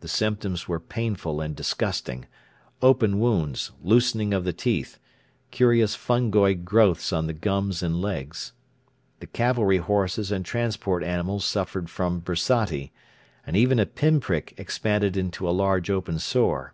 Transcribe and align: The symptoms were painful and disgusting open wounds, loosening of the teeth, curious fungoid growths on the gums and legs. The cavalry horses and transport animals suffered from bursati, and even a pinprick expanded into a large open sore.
The 0.00 0.08
symptoms 0.08 0.68
were 0.68 0.80
painful 0.80 1.42
and 1.42 1.54
disgusting 1.54 2.24
open 2.80 3.18
wounds, 3.20 3.72
loosening 3.82 4.32
of 4.32 4.44
the 4.44 4.54
teeth, 4.54 4.98
curious 5.50 5.94
fungoid 5.94 6.64
growths 6.64 7.12
on 7.12 7.26
the 7.26 7.34
gums 7.34 7.82
and 7.82 8.00
legs. 8.00 8.54
The 9.18 9.26
cavalry 9.26 9.76
horses 9.76 10.32
and 10.32 10.46
transport 10.46 11.04
animals 11.04 11.44
suffered 11.44 11.90
from 11.90 12.22
bursati, 12.22 12.90
and 13.46 13.54
even 13.54 13.78
a 13.78 13.84
pinprick 13.84 14.54
expanded 14.56 15.14
into 15.14 15.46
a 15.46 15.50
large 15.52 15.90
open 15.90 16.18
sore. 16.20 16.72